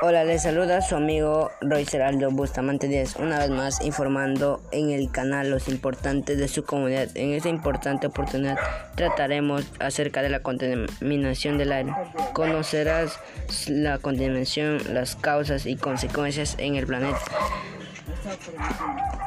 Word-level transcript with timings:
Hola, 0.00 0.22
les 0.22 0.42
saluda 0.42 0.80
su 0.80 0.94
amigo 0.94 1.50
Roy 1.60 1.84
Ceraldo 1.84 2.30
Bustamante 2.30 2.86
Díaz, 2.86 3.16
una 3.16 3.40
vez 3.40 3.50
más 3.50 3.84
informando 3.84 4.62
en 4.70 4.90
el 4.90 5.10
canal 5.10 5.50
los 5.50 5.68
importantes 5.68 6.38
de 6.38 6.46
su 6.46 6.64
comunidad. 6.64 7.08
En 7.16 7.32
esta 7.32 7.48
importante 7.48 8.06
oportunidad 8.06 8.56
trataremos 8.94 9.64
acerca 9.80 10.22
de 10.22 10.28
la 10.28 10.40
contaminación 10.40 11.58
del 11.58 11.72
aire. 11.72 11.92
Conocerás 12.32 13.18
la 13.66 13.98
contaminación, 13.98 14.78
las 14.94 15.16
causas 15.16 15.66
y 15.66 15.74
consecuencias 15.74 16.54
en 16.58 16.76
el 16.76 16.86
planeta. 16.86 17.18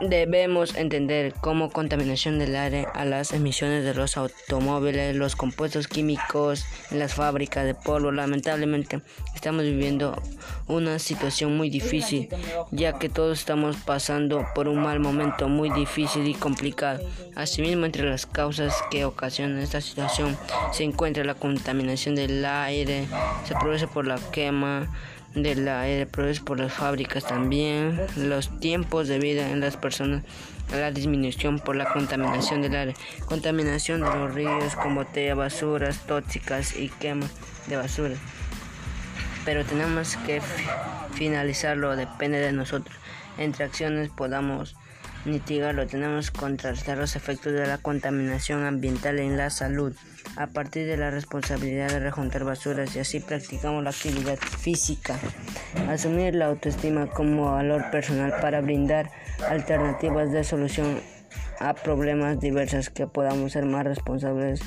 Debemos 0.00 0.74
entender 0.76 1.34
cómo 1.40 1.70
contaminación 1.70 2.38
del 2.38 2.56
aire 2.56 2.86
a 2.94 3.04
las 3.04 3.32
emisiones 3.32 3.84
de 3.84 3.94
los 3.94 4.16
automóviles, 4.16 5.14
los 5.14 5.36
compuestos 5.36 5.88
químicos 5.88 6.64
en 6.90 6.98
las 6.98 7.14
fábricas 7.14 7.66
de 7.66 7.74
polvo. 7.74 8.10
Lamentablemente 8.10 9.02
estamos 9.34 9.64
viviendo 9.64 10.20
una 10.66 10.98
situación 10.98 11.56
muy 11.56 11.68
difícil, 11.68 12.28
ya 12.70 12.98
que 12.98 13.08
todos 13.08 13.40
estamos 13.40 13.76
pasando 13.76 14.46
por 14.54 14.68
un 14.68 14.82
mal 14.82 15.00
momento 15.00 15.48
muy 15.48 15.70
difícil 15.70 16.26
y 16.26 16.34
complicado. 16.34 17.00
Asimismo, 17.36 17.84
entre 17.84 18.08
las 18.08 18.26
causas 18.26 18.74
que 18.90 19.04
ocasionan 19.04 19.58
esta 19.58 19.80
situación 19.80 20.36
se 20.72 20.84
encuentra 20.84 21.24
la 21.24 21.34
contaminación 21.34 22.14
del 22.14 22.44
aire, 22.44 23.06
se 23.46 23.54
produce 23.54 23.86
por 23.86 24.06
la 24.06 24.18
quema 24.32 24.88
del 25.34 25.68
aire 25.68 26.06
producido 26.06 26.44
por 26.44 26.58
las 26.58 26.72
fábricas 26.72 27.24
también, 27.24 28.00
los 28.16 28.58
tiempos 28.60 29.08
de 29.08 29.18
vida 29.18 29.50
en 29.50 29.60
las 29.60 29.76
personas, 29.76 30.24
la 30.72 30.90
disminución 30.90 31.58
por 31.58 31.76
la 31.76 31.92
contaminación 31.92 32.62
del 32.62 32.74
aire, 32.74 32.94
contaminación 33.26 34.00
de 34.00 34.06
los 34.06 34.34
ríos 34.34 34.76
con 34.76 34.94
botellas, 34.94 35.36
basuras 35.36 36.06
tóxicas 36.06 36.76
y 36.76 36.88
quema 36.88 37.26
de 37.68 37.76
basura. 37.76 38.16
Pero 39.44 39.64
tenemos 39.64 40.16
que 40.26 40.40
finalizarlo, 41.14 41.96
depende 41.96 42.38
de 42.38 42.52
nosotros. 42.52 42.96
Entre 43.38 43.64
acciones 43.64 44.10
podamos 44.10 44.76
mitigarlo, 45.24 45.86
tenemos 45.86 46.30
que 46.30 46.38
contrarrestar 46.38 46.98
los 46.98 47.16
efectos 47.16 47.52
de 47.52 47.66
la 47.66 47.78
contaminación 47.78 48.64
ambiental 48.64 49.18
en 49.18 49.36
la 49.36 49.50
salud 49.50 49.94
a 50.36 50.46
partir 50.46 50.86
de 50.86 50.96
la 50.96 51.10
responsabilidad 51.10 51.88
de 51.88 52.00
rejuntar 52.00 52.44
basuras 52.44 52.94
y 52.96 53.00
así 53.00 53.20
practicamos 53.20 53.82
la 53.84 53.90
actividad 53.90 54.38
física. 54.38 55.18
Asumir 55.88 56.34
la 56.34 56.46
autoestima 56.46 57.06
como 57.06 57.52
valor 57.52 57.90
personal 57.90 58.34
para 58.40 58.60
brindar 58.60 59.10
alternativas 59.48 60.32
de 60.32 60.44
solución 60.44 61.00
a 61.58 61.74
problemas 61.74 62.40
diversos 62.40 62.88
que 62.88 63.06
podamos 63.06 63.52
ser 63.52 63.66
más 63.66 63.84
responsables 63.84 64.60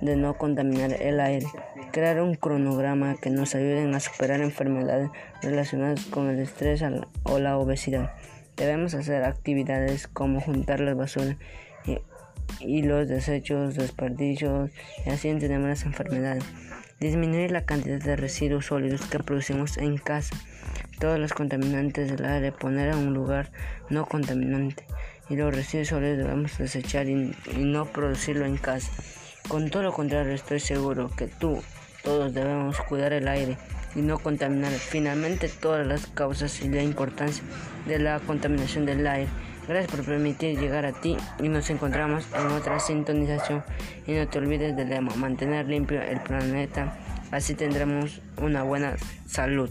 de 0.00 0.16
no 0.16 0.36
contaminar 0.36 1.00
el 1.00 1.20
aire. 1.20 1.46
Crear 1.92 2.20
un 2.20 2.34
cronograma 2.34 3.16
que 3.16 3.30
nos 3.30 3.54
ayude 3.54 3.90
a 3.94 4.00
superar 4.00 4.40
enfermedades 4.40 5.08
relacionadas 5.42 6.04
con 6.06 6.28
el 6.28 6.40
estrés 6.40 6.82
o 7.22 7.38
la 7.38 7.56
obesidad. 7.56 8.12
Debemos 8.56 8.94
hacer 8.94 9.24
actividades 9.24 10.06
como 10.06 10.40
juntar 10.40 10.80
las 10.80 10.96
basuras 10.96 11.36
y, 12.60 12.82
los 12.82 13.08
desechos, 13.08 13.74
desperdicios 13.74 14.70
y 15.04 15.10
así 15.10 15.28
entendemos 15.28 15.68
las 15.68 15.84
enfermedades. 15.84 16.44
Disminuir 17.00 17.50
la 17.50 17.64
cantidad 17.64 18.00
de 18.00 18.16
residuos 18.16 18.66
sólidos 18.66 19.02
que 19.06 19.18
producimos 19.18 19.76
en 19.76 19.98
casa. 19.98 20.36
Todos 21.00 21.18
los 21.18 21.32
contaminantes 21.32 22.10
del 22.10 22.24
aire 22.24 22.52
poner 22.52 22.92
en 22.92 22.98
un 22.98 23.14
lugar 23.14 23.50
no 23.90 24.06
contaminante 24.06 24.84
y 25.28 25.36
los 25.36 25.54
residuos 25.54 25.88
sólidos 25.88 26.18
debemos 26.18 26.56
desechar 26.58 27.08
y 27.08 27.34
no 27.56 27.86
producirlo 27.86 28.46
en 28.46 28.56
casa. 28.56 28.92
Con 29.48 29.68
todo 29.68 29.82
lo 29.82 29.92
contrario, 29.92 30.32
estoy 30.32 30.60
seguro 30.60 31.10
que 31.10 31.26
tú, 31.26 31.62
todos 32.02 32.32
debemos 32.32 32.80
cuidar 32.82 33.12
el 33.12 33.28
aire 33.28 33.58
y 33.94 34.02
no 34.02 34.18
contaminar. 34.18 34.72
Finalmente, 34.72 35.48
todas 35.48 35.86
las 35.86 36.06
causas 36.06 36.60
y 36.62 36.68
la 36.68 36.82
importancia 36.82 37.44
de 37.86 37.98
la 37.98 38.20
contaminación 38.20 38.86
del 38.86 39.06
aire. 39.06 39.28
Gracias 39.66 39.90
por 39.90 40.04
permitir 40.04 40.58
llegar 40.58 40.84
a 40.84 40.92
ti 40.92 41.16
y 41.40 41.48
nos 41.48 41.70
encontramos 41.70 42.26
en 42.38 42.46
otra 42.48 42.80
sintonización. 42.80 43.62
Y 44.06 44.12
no 44.12 44.28
te 44.28 44.38
olvides 44.38 44.76
lema, 44.76 45.14
mantener 45.16 45.66
limpio 45.66 46.02
el 46.02 46.20
planeta, 46.20 46.98
así 47.30 47.54
tendremos 47.54 48.20
una 48.36 48.62
buena 48.62 48.96
salud. 49.26 49.70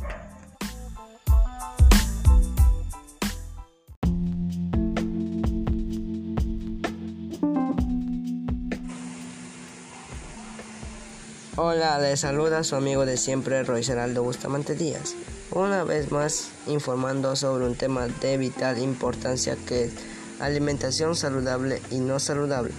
Hola, 11.56 12.00
les 12.00 12.22
saluda 12.22 12.64
su 12.64 12.76
amigo 12.76 13.06
de 13.06 13.16
siempre, 13.16 13.62
Roy 13.62 13.84
Geraldo 13.84 14.24
Bustamante 14.24 14.74
Díaz. 14.74 15.14
Una 15.52 15.84
vez 15.84 16.12
más 16.12 16.48
informando 16.66 17.36
sobre 17.36 17.68
un 17.68 17.76
tema 17.76 18.08
de 18.08 18.40
vital 18.40 18.80
importancia 18.80 19.56
que 19.68 19.84
es 19.84 19.92
alimentación 20.40 21.16
saludable 21.16 21.80
y 21.92 22.00
no 22.00 22.18
saludable. 22.18 22.74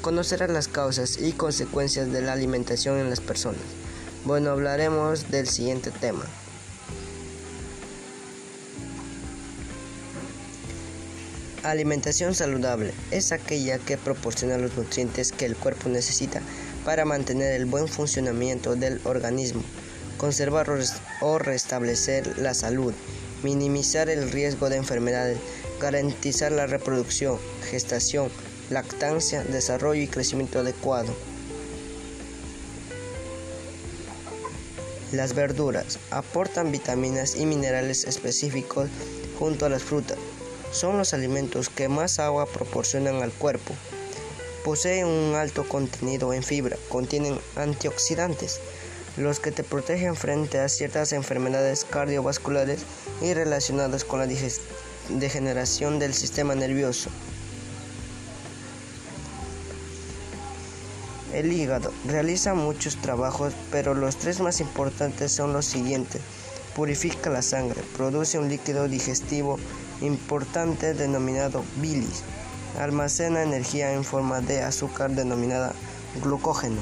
Conocerás 0.00 0.48
las 0.50 0.68
causas 0.68 1.18
y 1.20 1.32
consecuencias 1.32 2.12
de 2.12 2.22
la 2.22 2.34
alimentación 2.34 2.98
en 2.98 3.10
las 3.10 3.18
personas. 3.20 3.62
Bueno, 4.24 4.50
hablaremos 4.50 5.32
del 5.32 5.48
siguiente 5.48 5.90
tema. 5.90 6.24
Alimentación 11.64 12.36
saludable 12.36 12.94
es 13.10 13.32
aquella 13.32 13.78
que 13.78 13.96
proporciona 13.96 14.56
los 14.56 14.76
nutrientes 14.76 15.32
que 15.32 15.46
el 15.46 15.56
cuerpo 15.56 15.88
necesita 15.88 16.42
para 16.84 17.04
mantener 17.04 17.52
el 17.52 17.66
buen 17.66 17.88
funcionamiento 17.88 18.76
del 18.76 19.00
organismo, 19.04 19.62
conservar 20.18 20.68
o 21.20 21.38
restablecer 21.38 22.38
la 22.38 22.54
salud, 22.54 22.94
minimizar 23.42 24.10
el 24.10 24.30
riesgo 24.30 24.68
de 24.68 24.76
enfermedades, 24.76 25.38
garantizar 25.80 26.52
la 26.52 26.66
reproducción, 26.66 27.38
gestación, 27.70 28.30
lactancia, 28.70 29.42
desarrollo 29.44 30.02
y 30.02 30.08
crecimiento 30.08 30.60
adecuado. 30.60 31.14
Las 35.12 35.34
verduras 35.34 35.98
aportan 36.10 36.72
vitaminas 36.72 37.36
y 37.36 37.46
minerales 37.46 38.04
específicos 38.04 38.88
junto 39.38 39.66
a 39.66 39.68
las 39.68 39.82
frutas 39.82 40.18
son 40.74 40.98
los 40.98 41.14
alimentos 41.14 41.68
que 41.68 41.88
más 41.88 42.18
agua 42.18 42.46
proporcionan 42.46 43.22
al 43.22 43.30
cuerpo. 43.30 43.74
Poseen 44.64 45.06
un 45.06 45.34
alto 45.34 45.68
contenido 45.68 46.32
en 46.32 46.42
fibra, 46.42 46.78
contienen 46.88 47.38
antioxidantes, 47.54 48.60
los 49.18 49.38
que 49.38 49.52
te 49.52 49.62
protegen 49.62 50.16
frente 50.16 50.58
a 50.58 50.70
ciertas 50.70 51.12
enfermedades 51.12 51.84
cardiovasculares 51.84 52.80
y 53.20 53.34
relacionadas 53.34 54.04
con 54.04 54.20
la 54.20 54.26
degeneración 55.10 55.98
del 55.98 56.14
sistema 56.14 56.54
nervioso. 56.54 57.10
El 61.34 61.52
hígado 61.52 61.92
realiza 62.06 62.54
muchos 62.54 62.96
trabajos, 62.96 63.52
pero 63.70 63.92
los 63.92 64.16
tres 64.16 64.40
más 64.40 64.60
importantes 64.60 65.30
son 65.30 65.52
los 65.52 65.66
siguientes. 65.66 66.22
Purifica 66.74 67.28
la 67.28 67.42
sangre, 67.42 67.82
produce 67.98 68.38
un 68.38 68.48
líquido 68.48 68.88
digestivo 68.88 69.58
importante 70.00 70.94
denominado 70.94 71.62
bilis. 71.76 72.22
Almacena 72.78 73.42
energía 73.42 73.92
en 73.92 74.04
forma 74.04 74.40
de 74.40 74.62
azúcar 74.62 75.10
denominada 75.10 75.74
glucógeno. 76.22 76.80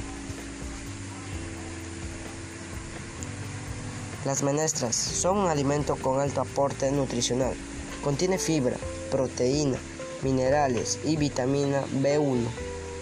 Las 4.24 4.42
menestras 4.42 4.94
son 4.94 5.38
un 5.38 5.48
alimento 5.48 5.96
con 5.96 6.20
alto 6.20 6.40
aporte 6.40 6.90
nutricional. 6.92 7.54
Contiene 8.02 8.38
fibra, 8.38 8.76
proteína, 9.10 9.78
minerales 10.22 10.98
y 11.04 11.16
vitamina 11.16 11.82
B1, 12.00 12.44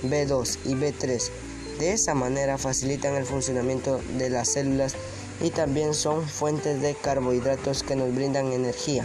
B2 0.03 0.59
y 0.65 0.75
B3. 0.75 1.31
De 1.79 1.93
esa 1.93 2.15
manera 2.15 2.59
facilitan 2.59 3.15
el 3.15 3.25
funcionamiento 3.25 4.01
de 4.19 4.31
las 4.31 4.53
células 4.53 4.97
y 5.41 5.51
también 5.51 5.95
son 5.95 6.27
fuentes 6.27 6.81
de 6.83 6.95
carbohidratos 6.95 7.83
que 7.83 7.97
nos 7.97 8.15
brindan 8.15 8.53
energía. 8.53 9.05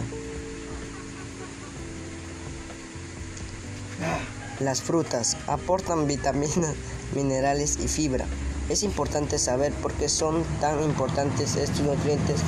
Las 4.60 4.80
frutas 4.80 5.36
aportan 5.48 6.06
vitaminas, 6.06 6.74
minerales 7.14 7.78
y 7.78 7.88
fibra. 7.88 8.24
Es 8.70 8.82
importante 8.82 9.38
saber 9.38 9.72
por 9.74 9.92
qué 9.92 10.08
son 10.08 10.44
tan 10.60 10.82
importantes 10.82 11.56
estos 11.56 11.80
nutrientes 11.80 12.40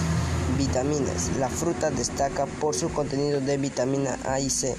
vitaminas. 0.57 1.37
La 1.39 1.51
fruta 1.51 1.91
destaca 1.91 2.47
por 2.47 2.75
su 2.75 2.89
contenido 2.91 3.41
de 3.43 3.59
vitamina 3.59 4.19
A 4.25 4.41
y 4.41 4.49
C. 4.49 4.75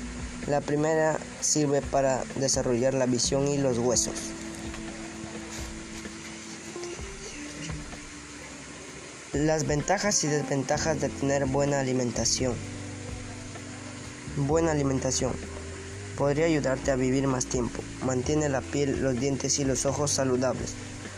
La 0.47 0.59
primera 0.59 1.19
sirve 1.39 1.83
para 1.83 2.23
desarrollar 2.35 2.95
la 2.95 3.05
visión 3.05 3.47
y 3.47 3.59
los 3.59 3.77
huesos. 3.77 4.15
Las 9.33 9.67
ventajas 9.67 10.23
y 10.23 10.27
desventajas 10.27 10.99
de 10.99 11.09
tener 11.09 11.45
buena 11.45 11.79
alimentación. 11.79 12.55
Buena 14.35 14.71
alimentación 14.71 15.33
podría 16.19 16.47
ayudarte 16.47 16.91
a 16.91 16.97
vivir 16.97 17.25
más 17.27 17.45
tiempo. 17.45 17.81
Mantiene 18.05 18.49
la 18.49 18.59
piel, 18.59 19.01
los 19.01 19.17
dientes 19.17 19.57
y 19.57 19.63
los 19.63 19.85
ojos 19.85 20.11
saludables. 20.11 20.73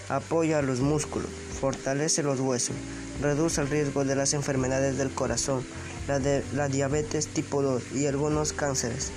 Apoya 0.09 0.61
los 0.61 0.79
músculos, 0.79 1.27
fortalece 1.59 2.21
los 2.21 2.39
huesos, 2.39 2.75
reduce 3.19 3.61
el 3.61 3.69
riesgo 3.69 4.05
de 4.05 4.15
las 4.15 4.35
enfermedades 4.35 4.99
del 4.99 5.09
corazón, 5.09 5.65
la, 6.07 6.19
de, 6.19 6.43
la 6.53 6.67
diabetes 6.67 7.27
tipo 7.27 7.63
2 7.63 7.93
y 7.95 8.05
algunos 8.05 8.53
cánceres. 8.53 9.11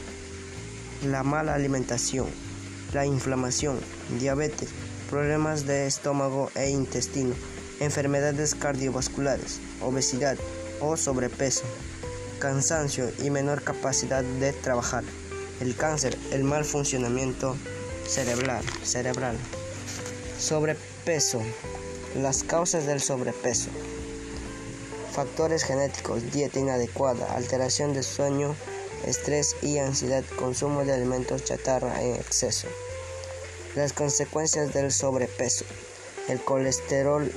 La 1.05 1.23
mala 1.23 1.55
alimentación, 1.55 2.29
la 2.95 3.05
inflamación, 3.05 3.79
diabetes, 4.19 4.71
problemas 5.11 5.67
de 5.67 5.87
estómago 5.87 6.51
e 6.55 6.71
intestino, 6.71 7.35
enfermedades 7.81 8.55
cardiovasculares, 8.55 9.61
obesidad 9.83 10.39
o 10.81 10.97
sobrepeso, 10.97 11.65
cansancio 12.39 13.11
y 13.23 13.29
menor 13.29 13.63
capacidad 13.63 14.25
de 14.25 14.55
trabajar, 14.55 15.05
el 15.61 15.77
cáncer, 15.77 16.19
el 16.33 16.45
mal 16.45 16.65
funcionamiento 16.65 17.57
cerebral, 18.07 18.65
cerebral. 18.83 19.37
Sobrepeso, 20.39 21.43
las 22.17 22.43
causas 22.43 22.87
del 22.87 23.01
sobrepeso. 23.01 23.71
Factores 25.13 25.63
genéticos, 25.63 26.33
dieta 26.33 26.59
inadecuada, 26.59 27.35
alteración 27.35 27.95
de 27.95 28.03
sueño, 28.03 28.55
estrés 29.07 29.57
y 29.63 29.79
ansiedad, 29.79 30.25
consumo 30.37 30.85
de 30.85 30.93
alimentos 30.93 31.45
chatarra 31.45 32.03
en 32.03 32.17
exceso. 32.17 32.69
Las 33.77 33.93
consecuencias 33.93 34.73
del 34.73 34.93
sobrepeso, 34.93 35.65
el 36.29 36.41
colesterol 36.41 37.31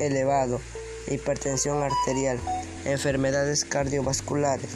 elevado, 0.00 0.60
hipertensión 1.08 1.82
arterial, 1.82 2.40
enfermedades 2.84 3.64
cardiovasculares, 3.64 4.70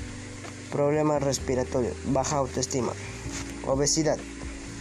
problemas 0.70 1.22
respiratorios, 1.22 1.94
baja 2.06 2.36
autoestima, 2.36 2.92
obesidad. 3.66 4.18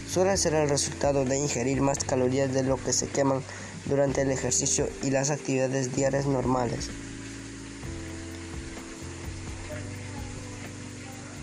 Suele 0.08 0.36
ser 0.36 0.54
el 0.54 0.68
resultado 0.68 1.24
de 1.24 1.38
ingerir 1.38 1.82
más 1.82 1.98
calorías 2.04 2.52
de 2.52 2.62
lo 2.62 2.76
que 2.76 2.92
se 2.92 3.08
queman 3.08 3.42
durante 3.86 4.22
el 4.22 4.30
ejercicio 4.30 4.88
y 5.02 5.10
las 5.10 5.30
actividades 5.30 5.94
diarias 5.94 6.26
normales. 6.26 6.90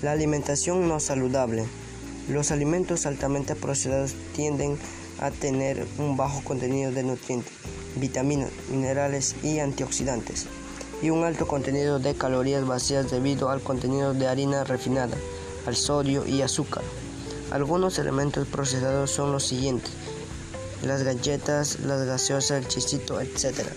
La 0.01 0.11
alimentación 0.11 0.87
no 0.87 0.99
saludable. 0.99 1.65
Los 2.29 2.51
alimentos 2.51 3.05
altamente 3.05 3.55
procesados 3.55 4.13
tienden 4.35 4.77
a 5.19 5.31
tener 5.31 5.87
un 5.97 6.17
bajo 6.17 6.43
contenido 6.43 6.91
de 6.91 7.03
nutrientes, 7.03 7.53
vitaminas, 7.95 8.51
minerales 8.69 9.35
y 9.43 9.59
antioxidantes, 9.59 10.47
y 11.01 11.09
un 11.09 11.23
alto 11.23 11.47
contenido 11.47 11.99
de 11.99 12.15
calorías 12.15 12.65
vacías 12.65 13.11
debido 13.11 13.49
al 13.49 13.61
contenido 13.61 14.13
de 14.13 14.27
harina 14.27 14.63
refinada, 14.63 15.15
al 15.65 15.75
sodio 15.75 16.25
y 16.25 16.41
azúcar. 16.41 16.83
Algunos 17.51 17.99
elementos 17.99 18.47
procesados 18.47 19.11
son 19.11 19.31
los 19.31 19.45
siguientes: 19.45 19.91
las 20.83 21.03
galletas, 21.03 21.79
las 21.79 22.05
gaseosas, 22.05 22.63
el 22.63 22.67
chisito, 22.67 23.19
etc. 23.21 23.67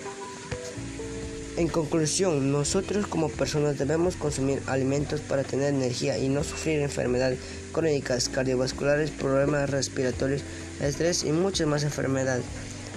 En 1.57 1.67
conclusión, 1.67 2.53
nosotros 2.53 3.09
como 3.09 3.29
personas 3.29 3.79
debemos 3.79 4.15
consumir 4.15 4.63
alimentos 4.67 5.21
para 5.21 5.43
tener 5.43 5.75
energía 5.75 6.17
y 6.17 6.29
no 6.29 6.45
sufrir 6.45 6.81
enfermedades 6.81 7.41
crónicas, 7.73 8.29
cardiovasculares, 8.29 9.11
problemas 9.11 9.69
respiratorios, 9.69 10.43
estrés 10.81 11.25
y 11.25 11.33
muchas 11.33 11.67
más 11.67 11.83
enfermedades. 11.83 12.45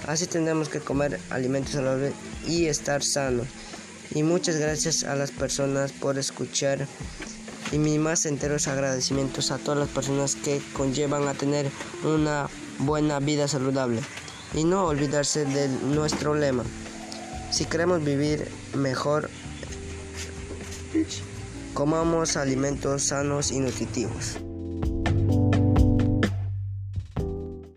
Así 0.06 0.26
tendremos 0.26 0.68
que 0.68 0.78
comer 0.78 1.18
alimentos 1.30 1.72
saludables 1.72 2.12
y 2.46 2.66
estar 2.66 3.02
sanos. 3.02 3.48
Y 4.14 4.22
muchas 4.22 4.56
gracias 4.56 5.04
a 5.04 5.16
las 5.16 5.30
personas 5.30 5.92
por 5.92 6.18
escuchar 6.18 6.86
y 7.72 7.78
mis 7.78 7.98
más 7.98 8.26
enteros 8.26 8.68
agradecimientos 8.68 9.50
a 9.50 9.58
todas 9.58 9.78
las 9.78 9.88
personas 9.88 10.36
que 10.36 10.60
conllevan 10.74 11.26
a 11.28 11.34
tener 11.34 11.70
una 12.04 12.48
buena 12.78 13.18
vida 13.20 13.48
saludable. 13.48 14.02
Y 14.54 14.64
no 14.64 14.84
olvidarse 14.84 15.46
de 15.46 15.68
nuestro 15.68 16.34
lema. 16.34 16.64
Si 17.50 17.64
queremos 17.64 18.04
vivir 18.04 18.46
mejor, 18.74 19.30
comamos 21.72 22.36
alimentos 22.36 23.04
sanos 23.04 23.50
y 23.50 23.60
nutritivos. 23.60 24.36